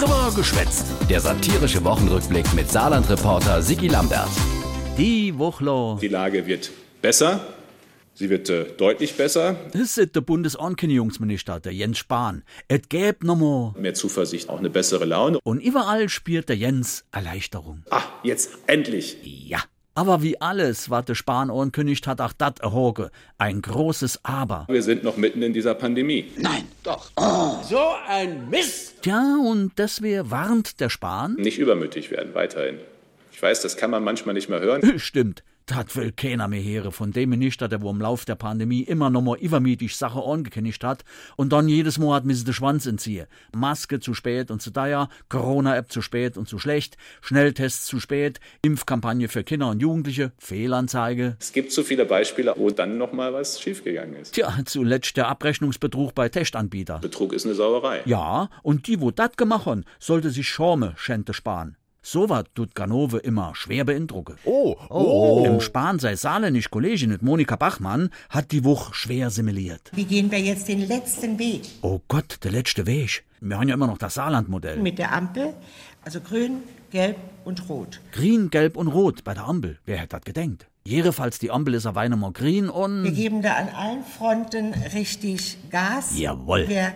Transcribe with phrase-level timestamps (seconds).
[0.00, 0.86] Drüber geschwätzt.
[1.10, 4.30] Der satirische Wochenrückblick mit Saarland-Reporter Sigi Lambert.
[4.96, 5.98] Die Wuchlo.
[6.00, 6.70] Die Lage wird
[7.02, 7.40] besser.
[8.14, 9.56] Sie wird äh, deutlich besser.
[9.74, 12.44] Das ist der Bundesankündigungsminister, der Jens Spahn.
[12.68, 13.74] Et gäb nochmal.
[13.78, 15.38] Mehr Zuversicht, auch eine bessere Laune.
[15.42, 17.82] Und überall spürt der Jens Erleichterung.
[17.90, 19.18] Ah, jetzt endlich.
[19.22, 19.58] Ja.
[19.94, 23.10] Aber wie alles, was der Spahn ankündigt hat, auch dat erhoge.
[23.36, 24.64] Ein großes Aber.
[24.70, 26.30] Wir sind noch mitten in dieser Pandemie.
[26.38, 27.10] Nein, doch.
[27.16, 27.56] Oh.
[27.68, 28.89] So ein Mist!
[29.02, 31.34] Tja, und deswegen warnt der Spahn.
[31.36, 32.78] Nicht übermütig werden, weiterhin.
[33.32, 34.98] Ich weiß, das kann man manchmal nicht mehr hören.
[34.98, 35.42] Stimmt.
[35.70, 39.08] Dat will keiner mehr hören von dem Minister, der wo im Lauf der Pandemie immer
[39.08, 41.04] noch mal übermütig Sache angekündigt hat
[41.36, 43.28] und dann jedes Mal hat müssen den Schwanz entziehen.
[43.54, 48.40] Maske zu spät und zu teuer, Corona-App zu spät und zu schlecht, Schnelltests zu spät,
[48.62, 51.36] Impfkampagne für Kinder und Jugendliche, Fehlanzeige.
[51.38, 54.34] Es gibt so viele Beispiele, wo dann noch mal was schiefgegangen ist.
[54.34, 56.98] Tja, zuletzt der Abrechnungsbetrug bei Testanbieter.
[56.98, 58.02] Betrug ist eine Sauerei.
[58.06, 61.76] Ja, und die, wo dat gemacht haben, sollte sich Schorme Schente sparen.
[62.02, 64.36] So wat tut Ganove immer schwer beeindrucke.
[64.44, 65.44] Oh, oh.
[65.46, 69.90] Im Span sei saarländisch Kollegin mit Monika Bachmann hat die Wuch schwer simuliert.
[69.92, 71.62] Wie gehen wir jetzt den letzten Weg?
[71.82, 73.24] Oh Gott, der letzte Weg.
[73.42, 74.78] Wir haben ja immer noch das Saarlandmodell.
[74.78, 75.52] Mit der Ampel,
[76.02, 78.00] also grün, gelb und rot.
[78.12, 79.78] Grün, gelb und rot bei der Ampel.
[79.84, 80.66] Wer hätte das gedenkt?
[80.84, 83.04] Jedenfalls die Ampel ist auf einmal grün und...
[83.04, 86.18] Wir geben da an allen Fronten richtig Gas.
[86.18, 86.66] Jawohl.
[86.66, 86.94] Wir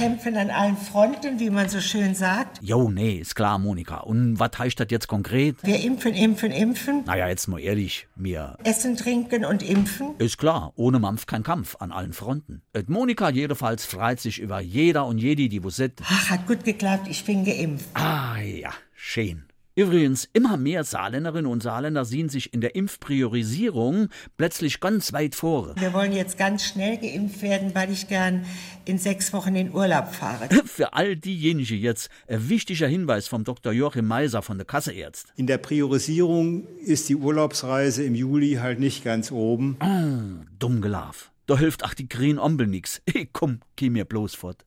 [0.00, 2.58] kämpfen an allen Fronten, wie man so schön sagt.
[2.62, 3.98] Jo, nee, ist klar, Monika.
[3.98, 5.56] Und was heißt das jetzt konkret?
[5.62, 7.04] Wir impfen, impfen, impfen.
[7.04, 10.14] Naja, jetzt mal ehrlich, mir Essen, trinken und impfen.
[10.16, 12.62] Ist klar, ohne Mampf kein Kampf an allen Fronten.
[12.72, 16.00] Et Monika jedenfalls freut sich über jeder und jedi, die wo sit.
[16.02, 17.84] Ach, hat gut geklappt, ich bin geimpft.
[17.92, 19.49] Ah ja, schön.
[19.76, 25.74] Übrigens, immer mehr Saarländerinnen und Saarländer sehen sich in der Impfpriorisierung plötzlich ganz weit vor.
[25.78, 28.44] Wir wollen jetzt ganz schnell geimpft werden, weil ich gern
[28.84, 30.48] in sechs Wochen in Urlaub fahre.
[30.64, 33.72] Für all diejenigen jetzt ein wichtiger Hinweis vom Dr.
[33.72, 35.32] Joachim Meiser von der Kasseärzt.
[35.36, 39.76] In der Priorisierung ist die Urlaubsreise im Juli halt nicht ganz oben.
[40.58, 41.30] Dumm gelaf.
[41.46, 43.02] Da hilft ach die Green Ombel nix.
[43.10, 44.56] Hey, komm, geh mir bloß fort.